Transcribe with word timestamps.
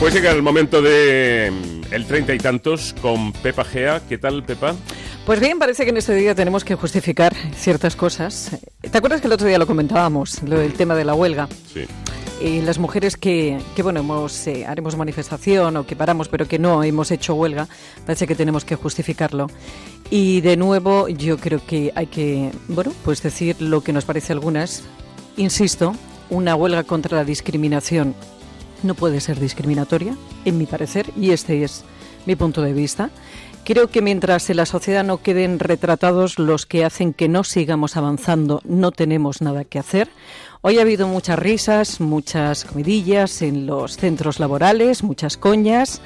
Pues 0.00 0.12
llega 0.12 0.32
el 0.32 0.42
momento 0.42 0.82
de 0.82 1.50
mm, 1.50 1.94
el 1.94 2.06
treinta 2.06 2.34
y 2.34 2.38
tantos 2.38 2.94
con 3.00 3.32
Pepa 3.32 3.64
Gea. 3.64 4.02
¿Qué 4.06 4.18
tal, 4.18 4.44
Pepa? 4.44 4.74
Pues 5.24 5.40
bien, 5.40 5.58
parece 5.58 5.84
que 5.84 5.90
en 5.90 5.96
este 5.96 6.14
día 6.14 6.34
tenemos 6.34 6.64
que 6.64 6.74
justificar 6.74 7.34
ciertas 7.56 7.96
cosas. 7.96 8.58
¿Te 8.82 8.98
acuerdas 8.98 9.20
que 9.20 9.28
el 9.28 9.32
otro 9.32 9.46
día 9.46 9.58
lo 9.58 9.66
comentábamos, 9.66 10.42
lo 10.42 10.58
del 10.58 10.74
tema 10.74 10.94
de 10.94 11.04
la 11.04 11.14
huelga? 11.14 11.48
Sí. 11.72 11.86
Y 12.42 12.60
las 12.60 12.78
mujeres 12.78 13.16
que, 13.16 13.58
que 13.74 13.82
bueno, 13.82 14.00
hemos, 14.00 14.46
eh, 14.48 14.66
haremos 14.66 14.96
manifestación 14.96 15.76
o 15.78 15.86
que 15.86 15.96
paramos, 15.96 16.28
pero 16.28 16.46
que 16.46 16.58
no 16.58 16.82
hemos 16.82 17.10
hecho 17.10 17.34
huelga, 17.34 17.68
parece 18.04 18.26
que 18.26 18.34
tenemos 18.34 18.64
que 18.64 18.74
justificarlo. 18.74 19.46
Y 20.10 20.42
de 20.42 20.56
nuevo, 20.56 21.08
yo 21.08 21.38
creo 21.38 21.64
que 21.64 21.92
hay 21.94 22.08
que, 22.08 22.50
bueno, 22.68 22.92
pues 23.04 23.22
decir 23.22 23.56
lo 23.62 23.82
que 23.82 23.92
nos 23.92 24.04
parece 24.04 24.32
a 24.32 24.34
algunas. 24.34 24.82
Insisto, 25.36 25.94
una 26.28 26.54
huelga 26.56 26.82
contra 26.82 27.16
la 27.16 27.24
discriminación 27.24 28.14
no 28.82 28.94
puede 28.94 29.20
ser 29.20 29.40
discriminatoria, 29.40 30.16
en 30.44 30.58
mi 30.58 30.66
parecer, 30.66 31.10
y 31.16 31.30
este 31.30 31.64
es 31.64 31.84
mi 32.26 32.36
punto 32.36 32.62
de 32.62 32.72
vista. 32.72 33.10
Creo 33.64 33.88
que 33.88 34.02
mientras 34.02 34.50
en 34.50 34.58
la 34.58 34.66
sociedad 34.66 35.04
no 35.04 35.22
queden 35.22 35.58
retratados 35.58 36.38
los 36.38 36.66
que 36.66 36.84
hacen 36.84 37.14
que 37.14 37.28
no 37.28 37.44
sigamos 37.44 37.96
avanzando, 37.96 38.60
no 38.64 38.92
tenemos 38.92 39.40
nada 39.40 39.64
que 39.64 39.78
hacer. 39.78 40.10
Hoy 40.60 40.78
ha 40.78 40.82
habido 40.82 41.08
muchas 41.08 41.38
risas, 41.38 41.98
muchas 41.98 42.66
comidillas 42.66 43.40
en 43.40 43.66
los 43.66 43.96
centros 43.96 44.38
laborales, 44.38 45.02
muchas 45.02 45.38
coñas. 45.38 46.02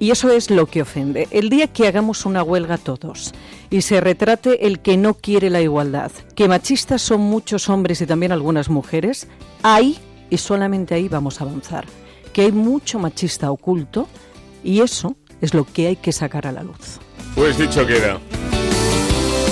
Y 0.00 0.10
eso 0.10 0.30
es 0.30 0.50
lo 0.50 0.66
que 0.66 0.82
ofende. 0.82 1.28
El 1.30 1.48
día 1.48 1.68
que 1.68 1.86
hagamos 1.86 2.26
una 2.26 2.42
huelga 2.42 2.76
todos 2.76 3.32
y 3.70 3.82
se 3.82 4.00
retrate 4.00 4.66
el 4.66 4.80
que 4.80 4.98
no 4.98 5.14
quiere 5.14 5.48
la 5.48 5.62
igualdad, 5.62 6.10
que 6.34 6.48
machistas 6.48 7.00
son 7.00 7.20
muchos 7.20 7.70
hombres 7.70 8.00
y 8.02 8.06
también 8.06 8.32
algunas 8.32 8.68
mujeres, 8.68 9.28
ahí 9.62 9.98
y 10.32 10.38
solamente 10.38 10.94
ahí 10.94 11.08
vamos 11.08 11.40
a 11.40 11.44
avanzar. 11.44 11.84
Que 12.32 12.42
hay 12.42 12.52
mucho 12.52 12.98
machista 12.98 13.50
oculto 13.50 14.08
y 14.64 14.80
eso 14.80 15.14
es 15.42 15.52
lo 15.52 15.64
que 15.64 15.88
hay 15.88 15.96
que 15.96 16.10
sacar 16.10 16.46
a 16.46 16.52
la 16.52 16.62
luz. 16.62 16.98
Pues 17.34 17.58
dicho 17.58 17.86
queda. 17.86 18.18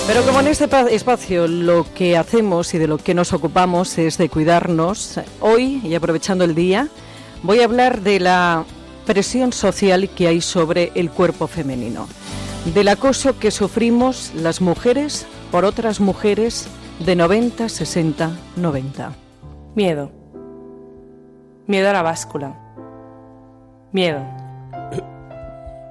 Pero 0.07 0.23
como 0.25 0.41
en 0.41 0.47
este 0.47 0.67
espacio 0.91 1.47
lo 1.47 1.87
que 1.95 2.17
hacemos 2.17 2.73
y 2.73 2.79
de 2.79 2.89
lo 2.89 2.97
que 2.97 3.13
nos 3.13 3.35
ocupamos 3.35 3.99
es 3.99 4.17
de 4.17 4.31
cuidarnos, 4.31 5.21
hoy, 5.41 5.83
y 5.85 5.95
aprovechando 5.95 6.45
el 6.45 6.55
día, 6.55 6.89
voy 7.43 7.61
a 7.61 7.65
hablar 7.65 8.01
de 8.01 8.19
la 8.19 8.65
presión 9.05 9.53
social 9.53 10.09
que 10.09 10.29
hay 10.29 10.41
sobre 10.41 10.93
el 10.95 11.11
cuerpo 11.11 11.47
femenino, 11.47 12.09
del 12.75 12.89
acoso 12.89 13.39
que 13.39 13.51
sufrimos 13.51 14.33
las 14.35 14.63
mujeres 14.63 15.27
por 15.51 15.67
otras 15.67 16.01
mujeres 16.01 16.69
de 17.05 17.17
90, 17.17 17.69
60, 17.69 18.31
90. 18.57 19.13
Miedo. 19.77 20.20
Miedo 21.71 21.89
a 21.89 21.93
la 21.93 22.03
báscula. 22.03 22.53
Miedo. 23.93 24.19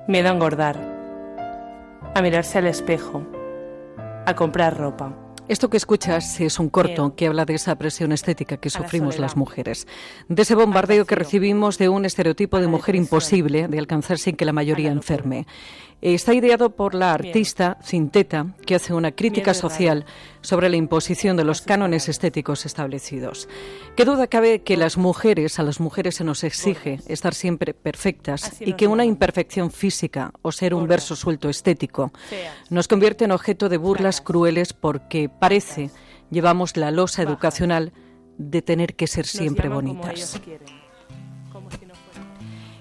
Miedo 0.10 0.28
a 0.28 0.34
engordar. 0.34 0.76
A 2.14 2.22
mirarse 2.22 2.58
al 2.58 2.68
espejo. 2.68 3.24
A 4.26 4.36
comprar 4.36 4.78
ropa. 4.78 5.14
Esto 5.50 5.72
que 5.72 5.78
escuchas 5.78 6.40
es 6.42 6.60
un 6.60 6.70
corto 6.70 7.16
que 7.16 7.26
habla 7.26 7.44
de 7.44 7.56
esa 7.56 7.76
presión 7.76 8.12
estética 8.12 8.58
que 8.58 8.70
sufrimos 8.70 9.18
las 9.18 9.36
mujeres, 9.36 9.88
de 10.28 10.44
ese 10.44 10.54
bombardeo 10.54 11.06
que 11.06 11.16
recibimos 11.16 11.80
de 11.80 11.90
un 11.90 12.06
estereotipo 12.06 12.60
de 12.60 12.68
mujer 12.68 12.96
imposible 12.96 13.68
de 13.68 13.80
alcanzar 13.80 14.20
sin 14.20 14.36
que 14.36 14.46
la 14.46 14.54
mayoría 14.54 14.92
enferme. 14.92 15.48
Está 16.02 16.34
ideado 16.34 16.70
por 16.70 16.96
la 16.96 17.14
artista 17.14 17.78
Cinteta, 17.84 18.56
que 18.66 18.76
hace 18.76 18.94
una 18.94 19.12
crítica 19.12 19.54
social 19.54 20.06
sobre 20.40 20.70
la 20.70 20.78
imposición 20.78 21.36
de 21.36 21.44
los 21.44 21.62
cánones 21.62 22.08
estéticos 22.08 22.66
establecidos. 22.66 23.50
¿Qué 23.98 24.06
duda 24.06 24.28
cabe 24.28 24.62
que 24.62 24.78
las 24.78 24.96
mujeres, 24.96 25.60
a 25.60 25.64
las 25.64 25.82
mujeres 25.82 26.16
se 26.16 26.24
nos 26.24 26.46
exige 26.46 27.00
estar 27.08 27.34
siempre 27.34 27.74
perfectas 27.74 28.62
y 28.62 28.74
que 28.74 28.88
una 28.88 29.04
imperfección 29.04 29.72
física 29.72 30.32
o 30.42 30.54
ser 30.54 30.74
un 30.74 30.88
verso 30.88 31.18
suelto 31.18 31.50
estético 31.50 32.14
nos 32.70 32.88
convierte 32.88 33.26
en 33.26 33.32
objeto 33.32 33.68
de 33.68 33.76
burlas 33.76 34.22
crueles 34.22 34.72
porque 34.72 35.28
parece 35.40 35.90
llevamos 36.30 36.78
la 36.78 36.92
losa 36.92 37.24
educacional 37.24 37.92
de 38.38 38.62
tener 38.62 38.96
que 38.96 39.08
ser 39.08 39.26
siempre 39.26 39.70
bonitas. 39.70 40.40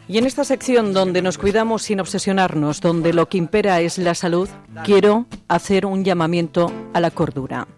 Y 0.06 0.16
en 0.16 0.24
esta 0.24 0.44
sección 0.44 0.94
donde 0.94 1.20
nos 1.20 1.36
cuidamos 1.36 1.82
sin 1.82 2.00
obsesionarnos, 2.00 2.80
donde 2.80 3.12
lo 3.12 3.28
que 3.28 3.36
impera 3.36 3.80
es 3.80 3.98
la 3.98 4.14
salud, 4.14 4.48
quiero 4.84 5.26
hacer 5.48 5.84
un 5.84 6.02
llamamiento 6.02 6.72
a 6.94 7.00
la 7.00 7.10
cordura. 7.10 7.68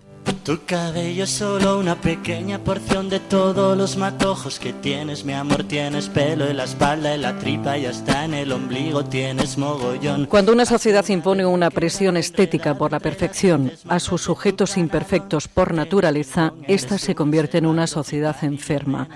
Tu 0.44 0.58
cabello 0.64 1.24
es 1.24 1.30
solo 1.30 1.78
una 1.78 2.00
pequeña 2.00 2.58
porción 2.58 3.10
de 3.10 3.20
todos 3.20 3.76
los 3.76 3.98
matojos 3.98 4.58
que 4.58 4.72
tienes, 4.72 5.24
mi 5.24 5.34
amor. 5.34 5.64
Tienes 5.64 6.08
pelo 6.08 6.46
en 6.46 6.56
la 6.56 6.64
espalda, 6.64 7.14
en 7.14 7.22
la 7.22 7.38
tripa 7.38 7.76
y 7.76 7.84
hasta 7.84 8.24
en 8.24 8.32
el 8.32 8.50
ombligo 8.50 9.04
tienes 9.04 9.58
mogollón. 9.58 10.24
Cuando 10.26 10.52
una 10.52 10.64
sociedad 10.64 11.06
impone 11.08 11.44
una 11.44 11.70
presión 11.70 12.16
estética 12.16 12.76
por 12.76 12.90
la 12.90 13.00
perfección 13.00 13.72
a 13.88 14.00
sus 14.00 14.22
sujetos 14.22 14.78
imperfectos 14.78 15.46
por 15.46 15.74
naturaleza, 15.74 16.54
esta 16.66 16.96
se 16.96 17.14
convierte 17.14 17.58
en 17.58 17.66
una 17.66 17.86
sociedad 17.86 18.36
enferma. 18.42 19.08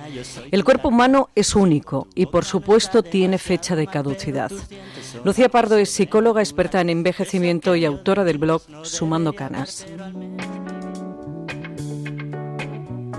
El 0.51 0.63
cuerpo 0.63 0.89
humano 0.89 1.31
es 1.35 1.55
único 1.55 2.07
y, 2.15 2.27
por 2.27 2.45
supuesto, 2.45 3.03
tiene 3.03 3.39
fecha 3.39 3.77
de 3.77 3.87
caducidad. 3.87 4.53
Lucía 5.25 5.49
Pardo 5.49 5.79
es 5.79 5.91
psicóloga 5.91 6.43
experta 6.43 6.83
en 6.83 6.91
envejecimiento 6.91 7.75
y 7.77 7.87
autora 7.87 8.25
del 8.25 8.39
blog 8.39 8.63
Sumando 8.83 9.33
Canas. 9.33 9.87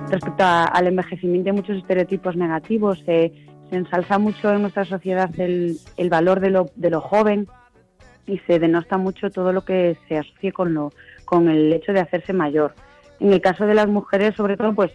Respecto 0.10 0.44
a- 0.44 0.66
al 0.66 0.88
envejecimiento 0.88 1.50
hay 1.50 1.56
muchos 1.56 1.78
estereotipos 1.78 2.36
negativos. 2.36 3.00
Se, 3.06 3.32
se 3.70 3.76
ensalza 3.76 4.18
mucho 4.20 4.54
en 4.54 4.62
nuestra 4.62 4.86
sociedad 4.86 5.30
el, 5.40 5.78
el 5.98 6.10
valor 6.10 6.40
de 6.40 6.50
lo, 6.52 6.70
de 6.76 6.90
lo 6.90 7.02
joven 7.02 7.48
y 8.28 8.40
se 8.40 8.60
denosta 8.60 8.98
mucho 8.98 9.30
todo 9.30 9.54
lo 9.54 9.64
que 9.66 9.98
se 10.08 10.18
asocie 10.18 10.52
con, 10.52 10.74
lo, 10.74 10.92
con 11.26 11.50
el 11.50 11.72
hecho 11.74 11.94
de 11.94 12.00
hacerse 12.00 12.34
mayor. 12.34 12.74
En 13.20 13.32
el 13.34 13.42
caso 13.42 13.66
de 13.66 13.76
las 13.76 13.88
mujeres, 13.88 14.36
sobre 14.36 14.58
todo, 14.58 14.74
pues 14.74 14.92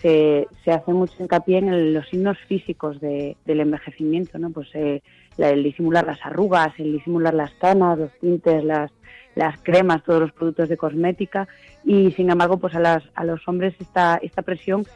se, 0.00 0.48
se 0.64 0.72
hace 0.72 0.92
mucho 0.92 1.14
hincapié 1.20 1.58
en 1.58 1.68
el- 1.68 1.94
los 1.94 2.08
signos 2.08 2.36
físicos 2.48 3.00
de- 3.00 3.36
del 3.44 3.60
envejecimiento, 3.60 4.38
¿no? 4.38 4.50
Pues 4.50 4.68
eh, 4.74 5.00
el 5.38 5.62
disimular 5.62 6.04
las 6.06 6.18
arrugas, 6.26 6.72
el 6.78 6.92
disimular 6.92 7.34
las 7.34 7.52
canas, 7.54 7.98
los 7.98 8.10
tintes, 8.20 8.64
las, 8.64 8.90
las 9.34 9.58
cremas, 9.62 10.02
todos 10.04 10.20
los 10.20 10.32
productos 10.32 10.68
de 10.68 10.76
cosmética 10.76 11.48
y 11.84 12.12
sin 12.12 12.30
embargo 12.30 12.58
pues 12.58 12.74
a, 12.74 12.80
las, 12.80 13.02
a 13.14 13.24
los 13.24 13.46
hombres 13.48 13.74
esta, 13.80 14.18
esta 14.22 14.42
presión 14.42 14.86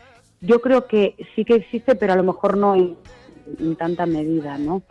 yo 0.40 0.60
creo 0.60 0.86
que 0.86 1.16
sí 1.34 1.44
que 1.44 1.54
existe 1.54 1.94
pero 1.94 2.12
a 2.12 2.16
lo 2.16 2.22
mejor 2.22 2.56
no 2.56 2.74
en, 2.74 2.96
en 3.58 3.76
tanta 3.76 4.06
medida, 4.06 4.58
¿no? 4.58 4.82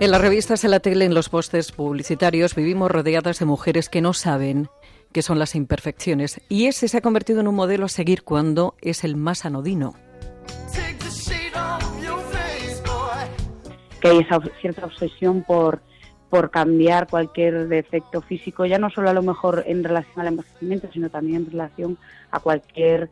En 0.00 0.12
las 0.12 0.20
revistas, 0.20 0.62
en 0.62 0.70
la 0.70 0.78
tele, 0.78 1.06
en 1.06 1.14
los 1.14 1.28
postes 1.28 1.72
publicitarios, 1.72 2.54
vivimos 2.54 2.88
rodeadas 2.88 3.40
de 3.40 3.46
mujeres 3.46 3.88
que 3.88 4.00
no 4.00 4.12
saben 4.12 4.68
qué 5.12 5.22
son 5.22 5.40
las 5.40 5.56
imperfecciones 5.56 6.40
y 6.48 6.66
ese 6.66 6.86
se 6.86 6.98
ha 6.98 7.00
convertido 7.00 7.40
en 7.40 7.48
un 7.48 7.56
modelo 7.56 7.86
a 7.86 7.88
seguir 7.88 8.22
cuando 8.22 8.76
es 8.80 9.02
el 9.02 9.16
más 9.16 9.44
anodino. 9.44 9.94
que 14.00 14.08
hay 14.08 14.18
esa 14.18 14.40
cierta 14.60 14.86
obsesión 14.86 15.42
por, 15.42 15.80
por 16.30 16.50
cambiar 16.50 17.08
cualquier 17.08 17.68
defecto 17.68 18.20
físico, 18.20 18.66
ya 18.66 18.78
no 18.78 18.90
solo 18.90 19.10
a 19.10 19.14
lo 19.14 19.22
mejor 19.22 19.64
en 19.66 19.82
relación 19.82 20.20
al 20.20 20.28
envejecimiento, 20.28 20.88
sino 20.92 21.08
también 21.08 21.42
en 21.42 21.50
relación 21.50 21.98
a 22.30 22.40
cualquier 22.40 23.08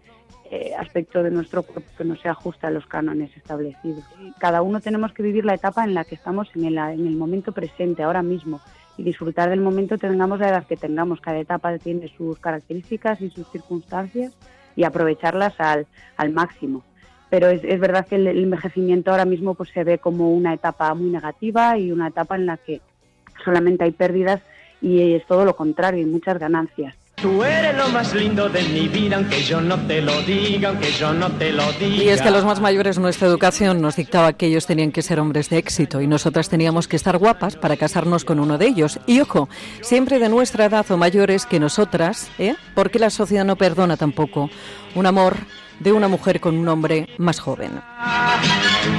eh, 0.51 0.73
aspecto 0.79 1.23
de 1.23 1.31
nuestro 1.31 1.63
cuerpo 1.63 1.91
que 1.97 2.05
no 2.05 2.15
se 2.17 2.29
ajuste 2.29 2.67
a 2.67 2.71
los 2.71 2.87
cánones 2.87 3.35
establecidos. 3.37 4.05
Cada 4.39 4.63
uno 4.63 4.81
tenemos 4.81 5.13
que 5.13 5.23
vivir 5.23 5.45
la 5.45 5.55
etapa 5.55 5.85
en 5.85 5.95
la 5.95 6.05
que 6.05 6.15
estamos 6.15 6.49
en 6.55 6.67
el, 6.67 6.79
en 6.79 7.07
el 7.07 7.17
momento 7.17 7.53
presente, 7.53 8.03
ahora 8.03 8.23
mismo, 8.23 8.61
y 8.99 9.03
disfrutar 9.03 9.51
del 9.51 9.61
momento 9.61 9.99
tengamos 9.99 10.39
la 10.39 10.51
edad 10.51 10.67
que 10.67 10.77
tengamos. 10.77 11.21
Cada 11.21 11.39
etapa 11.39 11.77
tiene 11.79 12.09
sus 12.17 12.39
características 12.39 13.21
y 13.23 13.31
sus 13.31 13.49
circunstancias 13.51 14.35
y 14.77 14.85
aprovecharlas 14.85 15.59
al, 15.59 15.87
al 16.17 16.31
máximo 16.31 16.85
pero 17.29 17.49
es, 17.49 17.63
es 17.65 17.81
verdad 17.81 18.07
que 18.07 18.17
el 18.17 18.27
envejecimiento 18.29 19.11
ahora 19.11 19.25
mismo 19.25 19.55
pues 19.55 19.71
se 19.71 19.85
ve 19.85 19.99
como 19.99 20.33
una 20.33 20.55
etapa 20.55 20.95
muy 20.95 21.11
negativa 21.11 21.77
y 21.77 21.91
una 21.91 22.09
etapa 22.09 22.37
en 22.37 22.47
la 22.47 22.57
que 22.57 22.81
solamente 23.47 23.85
hay 23.85 23.93
pérdidas 23.93 24.43
y 24.83 25.15
es 25.15 25.25
todo 25.27 25.47
lo 25.47 25.57
contrario, 25.57 26.05
hay 26.05 26.11
muchas 26.11 26.39
ganancias. 26.39 26.95
Tú 27.15 27.43
eres 27.43 27.75
lo 27.75 27.89
más 27.89 28.15
lindo 28.15 28.47
de 28.51 28.63
mi 28.63 28.89
vida, 28.89 29.17
aunque 29.17 29.43
yo 29.43 29.59
no 29.63 29.79
te 29.87 30.03
lo 30.03 30.21
diga, 30.21 30.69
aunque 30.69 30.93
yo 30.93 31.15
no 31.15 31.33
te 31.33 31.51
lo 31.51 31.73
diga. 31.73 32.05
Y 32.05 32.09
es 32.11 32.21
que 32.21 32.29
a 32.29 32.31
los 32.31 32.45
más 32.45 32.61
mayores 32.61 32.99
nuestra 32.99 33.27
educación 33.27 33.81
nos 33.81 33.97
dictaba 33.97 34.35
que 34.35 34.49
ellos 34.49 34.67
tenían 34.67 34.93
que 34.93 35.01
ser 35.01 35.19
hombres 35.19 35.49
de 35.49 35.57
éxito 35.57 36.03
y 36.03 36.07
nosotras 36.07 36.51
teníamos 36.51 36.89
que 36.89 36.97
estar 36.97 37.17
guapas 37.17 37.57
para 37.57 37.79
casarnos 37.79 38.27
con 38.27 38.39
uno 38.39 38.59
de 38.59 38.67
ellos. 38.67 39.01
Y 39.07 39.21
ojo, 39.21 39.49
siempre 39.81 40.19
de 40.19 40.29
nuestra 40.29 40.67
edad 40.67 40.85
o 40.91 40.99
mayores 40.99 41.47
que 41.47 41.59
nosotras, 41.59 42.31
¿eh? 42.39 42.55
Porque 42.75 42.99
la 42.99 43.09
sociedad 43.09 43.47
no 43.47 43.57
perdona 43.57 43.97
tampoco 43.97 44.51
un 44.95 45.07
amor 45.07 45.37
de 45.81 45.93
una 45.93 46.09
mujer 46.09 46.39
con 46.39 46.59
un 46.59 46.69
hombre 46.69 47.09
más 47.17 47.41
joven. 47.41 47.81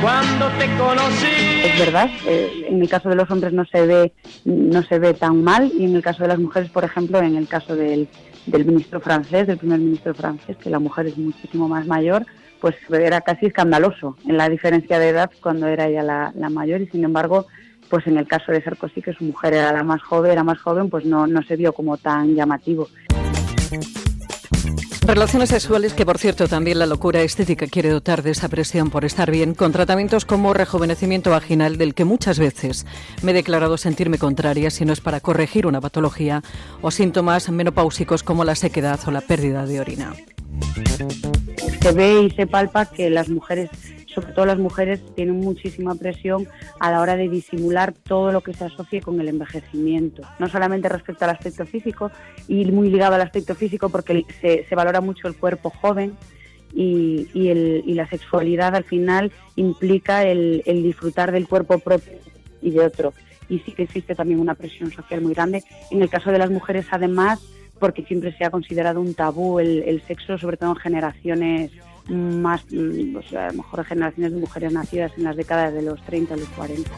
Cuando 0.01 0.47
te 0.59 0.67
conocí. 0.77 1.61
Es 1.63 1.79
verdad, 1.79 2.09
eh, 2.25 2.67
en 2.69 2.81
el 2.81 2.89
caso 2.89 3.09
de 3.09 3.15
los 3.15 3.29
hombres 3.31 3.53
no 3.53 3.65
se 3.65 3.85
ve 3.85 4.13
no 4.45 4.83
se 4.83 4.99
ve 4.99 5.13
tan 5.13 5.43
mal 5.43 5.71
y 5.77 5.85
en 5.85 5.95
el 5.95 6.01
caso 6.01 6.23
de 6.23 6.29
las 6.29 6.39
mujeres, 6.39 6.69
por 6.69 6.83
ejemplo, 6.83 7.19
en 7.19 7.35
el 7.35 7.47
caso 7.47 7.75
del, 7.75 8.07
del 8.45 8.65
ministro 8.65 8.99
francés, 8.99 9.47
del 9.47 9.57
primer 9.57 9.79
ministro 9.79 10.13
francés, 10.13 10.57
que 10.57 10.69
la 10.69 10.79
mujer 10.79 11.07
es 11.07 11.17
muchísimo 11.17 11.67
más 11.67 11.87
mayor, 11.87 12.25
pues 12.61 12.75
era 12.91 13.21
casi 13.21 13.47
escandaloso 13.47 14.17
en 14.27 14.37
la 14.37 14.49
diferencia 14.49 14.99
de 14.99 15.09
edad 15.09 15.31
cuando 15.41 15.67
era 15.67 15.87
ella 15.87 16.03
la, 16.03 16.31
la 16.35 16.49
mayor 16.49 16.81
y 16.81 16.87
sin 16.87 17.03
embargo 17.03 17.47
pues 17.89 18.05
en 18.07 18.17
el 18.17 18.27
caso 18.27 18.51
de 18.51 18.61
Sarkozy, 18.61 19.01
que 19.01 19.13
su 19.13 19.23
mujer 19.23 19.53
era 19.53 19.71
la 19.71 19.83
más 19.83 20.01
joven, 20.01 20.31
era 20.31 20.43
más 20.43 20.59
joven, 20.59 20.89
pues 20.89 21.05
no, 21.05 21.25
no 21.25 21.41
se 21.43 21.55
vio 21.55 21.73
como 21.73 21.97
tan 21.97 22.35
llamativo. 22.35 22.87
Relaciones 25.07 25.49
sexuales 25.49 25.93
que, 25.93 26.05
por 26.05 26.17
cierto, 26.17 26.49
también 26.49 26.79
la 26.79 26.85
locura 26.85 27.21
estética 27.21 27.65
quiere 27.67 27.89
dotar 27.89 28.23
de 28.23 28.31
esa 28.31 28.49
presión 28.49 28.89
por 28.89 29.05
estar 29.05 29.31
bien, 29.31 29.55
con 29.55 29.71
tratamientos 29.71 30.25
como 30.25 30.53
rejuvenecimiento 30.53 31.31
vaginal, 31.31 31.77
del 31.77 31.93
que 31.93 32.03
muchas 32.03 32.37
veces 32.37 32.85
me 33.23 33.31
he 33.31 33.33
declarado 33.33 33.77
sentirme 33.77 34.17
contraria 34.17 34.69
si 34.69 34.83
no 34.83 34.91
es 34.91 34.99
para 34.99 35.21
corregir 35.21 35.65
una 35.65 35.79
patología, 35.79 36.43
o 36.81 36.91
síntomas 36.91 37.49
menopáusicos 37.49 38.21
como 38.21 38.43
la 38.43 38.55
sequedad 38.55 38.99
o 39.07 39.11
la 39.11 39.21
pérdida 39.21 39.65
de 39.65 39.79
orina. 39.79 40.13
Se 41.81 41.91
ve 41.93 42.23
y 42.23 42.31
se 42.31 42.45
palpa 42.45 42.85
que 42.85 43.09
las 43.09 43.29
mujeres 43.29 43.69
sobre 44.17 44.33
todo 44.33 44.47
las 44.47 44.57
mujeres 44.57 44.99
tienen 45.13 45.39
muchísima 45.39 45.93
presión 45.93 46.47
a 46.79 46.89
la 46.89 47.01
hora 47.01 47.15
de 47.15 47.29
disimular 47.29 47.93
todo 47.93 48.31
lo 48.31 48.41
que 48.41 48.51
se 48.51 48.65
asocie 48.65 48.99
con 48.99 49.21
el 49.21 49.27
envejecimiento, 49.27 50.23
no 50.39 50.49
solamente 50.49 50.89
respecto 50.89 51.25
al 51.25 51.31
aspecto 51.31 51.67
físico 51.67 52.09
y 52.47 52.65
muy 52.65 52.89
ligado 52.89 53.13
al 53.13 53.21
aspecto 53.21 53.53
físico 53.53 53.89
porque 53.89 54.25
se, 54.41 54.75
valora 54.75 55.01
mucho 55.01 55.27
el 55.27 55.35
cuerpo 55.35 55.69
joven 55.69 56.17
y, 56.73 57.27
la 57.93 58.09
sexualidad 58.09 58.75
al 58.75 58.85
final 58.85 59.31
implica 59.55 60.23
el, 60.23 60.63
disfrutar 60.65 61.31
del 61.31 61.47
cuerpo 61.47 61.77
propio 61.77 62.13
y 62.63 62.71
de 62.71 62.79
otro. 62.79 63.13
Y 63.49 63.59
sí 63.59 63.71
que 63.71 63.83
existe 63.83 64.15
también 64.15 64.39
una 64.39 64.55
presión 64.55 64.91
social 64.91 65.21
muy 65.21 65.35
grande. 65.35 65.63
En 65.91 66.01
el 66.01 66.09
caso 66.09 66.31
de 66.31 66.39
las 66.39 66.49
mujeres, 66.49 66.87
además, 66.89 67.39
porque 67.79 68.03
siempre 68.03 68.35
se 68.35 68.45
ha 68.45 68.49
considerado 68.49 68.99
un 68.99 69.13
tabú 69.13 69.59
el 69.59 70.01
sexo, 70.07 70.39
sobre 70.39 70.57
todo 70.57 70.71
en 70.71 70.75
generaciones 70.77 71.71
más, 72.09 72.63
mm, 72.71 73.13
pues 73.13 73.33
a 73.33 73.47
lo 73.47 73.53
mejor 73.53 73.85
generaciones 73.85 74.33
de 74.33 74.39
mujeres 74.39 74.73
nacidas 74.73 75.11
en 75.17 75.23
las 75.23 75.35
décadas 75.35 75.73
de 75.73 75.81
los 75.81 76.01
30 76.05 76.33
a 76.33 76.37
los 76.37 76.49
40. 76.49 76.89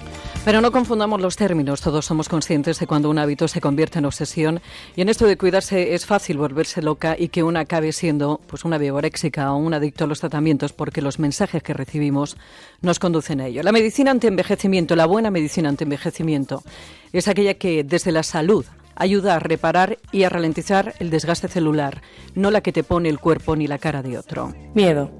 Pero 0.46 0.62
no 0.62 0.72
confundamos 0.72 1.22
los 1.22 1.36
términos, 1.36 1.82
todos 1.82 2.06
somos 2.06 2.30
conscientes 2.30 2.80
de 2.80 2.88
cuando 2.88 3.10
un 3.10 3.20
hábito 3.20 3.48
se 3.48 3.60
convierte 3.60 4.00
en 4.00 4.06
obsesión 4.06 4.62
y 4.96 5.02
en 5.02 5.10
esto 5.10 5.28
de 5.28 5.38
cuidarse 5.38 5.94
es 5.94 6.06
fácil 6.06 6.38
volverse 6.38 6.82
loca 6.82 7.16
y 7.20 7.28
que 7.28 7.44
una 7.44 7.62
acabe 7.62 7.92
siendo 7.92 8.40
pues 8.48 8.64
una 8.64 8.78
bioréxica 8.78 9.52
o 9.52 9.58
un 9.58 9.74
adicto 9.74 10.06
a 10.06 10.08
los 10.08 10.22
tratamientos 10.22 10.72
porque 10.72 11.02
los 11.02 11.20
mensajes 11.20 11.62
que 11.62 11.74
recibimos 11.74 12.38
nos 12.82 13.00
conducen 13.00 13.42
a 13.42 13.48
ello. 13.48 13.64
La 13.64 13.74
medicina 13.74 14.12
anti-envejecimiento, 14.12 14.96
la 14.96 15.08
buena 15.08 15.30
medicina 15.30 15.70
anti-envejecimiento, 15.70 16.64
es 17.12 17.28
aquella 17.28 17.56
que 17.56 17.84
desde 17.84 18.12
la 18.12 18.24
salud 18.24 18.66
ayuda 19.00 19.36
a 19.36 19.40
reparar 19.40 19.98
y 20.12 20.24
a 20.24 20.30
ralentizar 20.30 20.94
el 21.00 21.10
desgaste 21.10 21.48
celular, 21.48 22.02
no 22.36 22.52
la 22.52 22.62
que 22.62 22.72
te 22.72 22.84
pone 22.84 23.10
el 23.10 23.20
cuerpo 23.20 23.56
ni 23.56 23.66
la 23.66 23.80
cara 23.80 24.04
de 24.04 24.18
otro. 24.18 24.54
Miedo. 24.76 25.12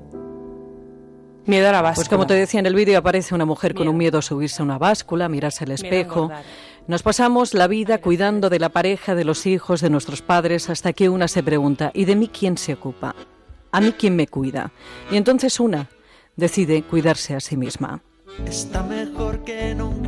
Miedo 1.46 1.70
a 1.70 1.72
la 1.72 1.82
báscula. 1.82 1.96
Pues 1.96 2.10
como 2.10 2.28
te 2.28 2.36
decía 2.36 2.60
en 2.60 2.68
el 2.68 2.76
vídeo, 2.76 3.00
aparece 3.00 3.34
una 3.34 3.46
mujer 3.46 3.74
con 3.74 3.88
un 3.88 3.98
miedo 3.98 4.20
a 4.20 4.22
subirse 4.22 4.62
a 4.62 4.66
una 4.66 4.78
báscula, 4.78 5.30
mirarse 5.30 5.64
al 5.64 5.72
espejo. 5.72 6.30
Nos 6.88 7.02
pasamos 7.02 7.56
la 7.56 7.68
vida 7.68 8.00
cuidando 8.00 8.50
de 8.50 8.60
la 8.60 8.70
pareja, 8.70 9.16
de 9.16 9.24
los 9.24 9.46
hijos, 9.48 9.82
de 9.82 9.90
nuestros 9.90 10.22
padres, 10.22 10.70
hasta 10.70 10.94
que 10.94 11.10
una 11.10 11.28
se 11.28 11.42
pregunta, 11.42 11.92
¿y 11.94 12.06
de 12.06 12.16
mí 12.16 12.28
quién 12.28 12.58
se 12.58 12.74
ocupa? 12.74 13.16
¿A 13.72 13.82
mí 13.82 13.94
quién 13.94 14.16
me 14.16 14.28
cuida? 14.28 14.72
Y 15.12 15.18
entonces 15.18 15.60
una 15.60 15.88
decide 16.36 16.84
cuidarse 16.84 17.36
a 17.36 17.40
sí 17.40 17.58
misma. 17.58 18.02
Está 18.46 18.84
mejor 18.84 19.44
que 19.44 19.76
nunca 19.76 19.99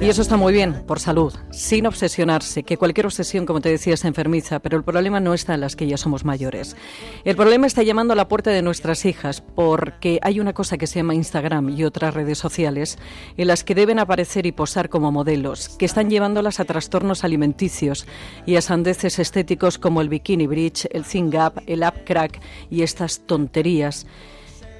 y 0.00 0.08
eso 0.08 0.22
está 0.22 0.36
muy 0.36 0.52
bien, 0.52 0.84
por 0.86 1.00
salud, 1.00 1.34
sin 1.50 1.86
obsesionarse, 1.86 2.62
que 2.62 2.76
cualquier 2.76 3.06
obsesión, 3.06 3.44
como 3.44 3.60
te 3.60 3.70
decía, 3.70 3.94
es 3.94 4.04
enfermiza, 4.04 4.60
pero 4.60 4.76
el 4.76 4.84
problema 4.84 5.20
no 5.20 5.34
está 5.34 5.54
en 5.54 5.60
las 5.60 5.74
que 5.74 5.86
ya 5.86 5.96
somos 5.96 6.24
mayores. 6.24 6.76
El 7.24 7.34
problema 7.34 7.66
está 7.66 7.82
llamando 7.82 8.12
a 8.12 8.16
la 8.16 8.28
puerta 8.28 8.50
de 8.50 8.62
nuestras 8.62 9.04
hijas, 9.04 9.40
porque 9.40 10.20
hay 10.22 10.38
una 10.38 10.52
cosa 10.52 10.78
que 10.78 10.86
se 10.86 11.00
llama 11.00 11.14
Instagram 11.14 11.70
y 11.70 11.84
otras 11.84 12.14
redes 12.14 12.38
sociales, 12.38 12.98
en 13.36 13.48
las 13.48 13.64
que 13.64 13.74
deben 13.74 13.98
aparecer 13.98 14.46
y 14.46 14.52
posar 14.52 14.88
como 14.88 15.10
modelos, 15.10 15.70
que 15.70 15.86
están 15.86 16.08
llevándolas 16.08 16.60
a 16.60 16.64
trastornos 16.64 17.24
alimenticios 17.24 18.06
y 18.46 18.56
a 18.56 18.62
sandeces 18.62 19.18
estéticos 19.18 19.78
como 19.78 20.00
el 20.00 20.08
bikini 20.08 20.46
bridge, 20.46 20.88
el 20.92 21.04
thing 21.04 21.30
gap, 21.30 21.62
el 21.66 21.82
up 21.82 22.04
crack 22.04 22.40
y 22.70 22.82
estas 22.82 23.26
tonterías, 23.26 24.06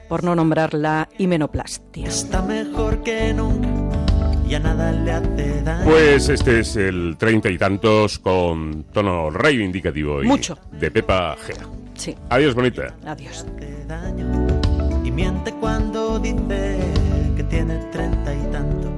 por 0.09 0.23
no 0.23 0.35
nombrar 0.35 0.75
la 0.75 1.09
himenoplastia. 1.19 2.07
Está 2.07 2.43
mejor 2.43 3.03
que 3.03 3.33
nunca 3.33 3.82
nada 4.61 4.93
le 4.93 5.13
hace 5.13 5.63
daño. 5.63 5.85
Pues 5.85 6.29
este 6.29 6.61
es 6.61 6.77
el 6.77 7.17
treinta 7.19 7.51
y 7.51 7.59
tantos 7.59 8.19
con 8.19 8.85
tono 8.93 9.31
reivindicativo 9.31 10.23
y 10.23 10.27
Mucho. 10.27 10.59
de 10.73 10.91
Pepa 10.91 11.37
Gea. 11.45 11.67
Sí. 11.95 12.17
Adiós, 12.31 12.55
bonita. 12.55 12.95
Adiós. 13.07 13.45
Y 15.05 15.11
miente 15.11 15.53
cuando 15.61 16.19
dice 16.19 16.79
que 17.37 17.43
tiene 17.45 17.77
treinta 17.93 18.35
y 18.35 18.51
tantos. 18.53 18.93